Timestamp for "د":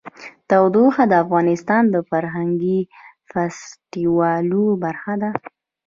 1.07-1.13, 1.89-1.95